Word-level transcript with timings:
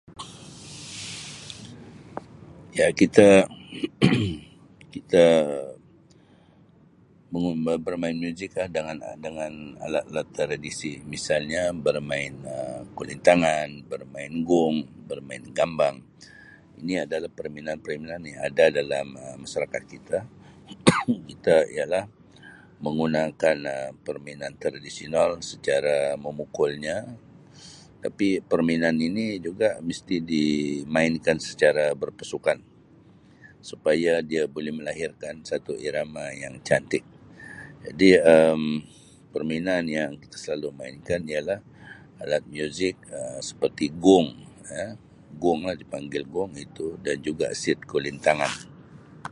Ya 2.79 2.87
kita 2.99 3.29
kita 4.93 5.25
mengu-bermain 7.33 8.17
muzik 8.23 8.51
dengan-dengan 8.75 9.53
alat-alat 9.85 10.27
tradisi 10.37 10.91
misalnya 11.13 11.61
bermain 11.85 12.33
Um 12.55 12.69
kulintangan, 12.99 13.67
bermain 13.91 14.33
gong, 14.49 14.75
bermain 15.09 15.43
tambang. 15.57 15.95
Ni 16.85 16.93
adalah 17.05 17.29
permainan-permainan 17.37 18.21
yang 18.29 18.39
ada 18.47 18.65
dalam 18.79 19.07
Um 19.25 19.37
masyarakat 19.45 19.81
kita. 19.93 20.19
Kita 21.29 21.55
ialah 21.75 22.03
menggunakan 22.85 23.57
Um 23.75 23.91
permainan 24.07 24.53
tradisional 24.63 25.29
secara 25.51 25.97
memukulnya 26.25 26.97
tapi 28.05 28.29
permainan 28.51 28.95
ini 29.09 29.25
juga 29.47 29.69
misti 29.89 30.17
dimainkan 30.33 31.37
secara 31.49 31.85
berpasukan 32.01 32.57
supaya 33.69 34.13
dia 34.29 34.43
boleh 34.55 34.73
melahirkan 34.77 35.35
satu 35.49 35.71
irama 35.87 36.25
yang 36.43 36.55
cantik. 36.67 37.05
Jadi 37.85 38.09
Um 38.33 38.63
permainan 39.33 39.83
yang 39.97 40.11
kita 40.21 40.33
selalu 40.43 40.69
mainkan 40.81 41.21
ialah 41.33 41.59
alat 42.25 42.41
muzik 42.53 42.95
Um 43.15 43.37
seperti 43.49 43.85
gong 44.05 44.27
Um 44.77 44.95
gong 45.43 45.61
lah, 45.69 45.77
dipanggil 45.83 46.23
gong 46.35 46.53
itu 46.65 46.87
dan 47.05 47.17
juga 47.27 47.47
set 47.61 47.79
kulintangan. 47.91 48.65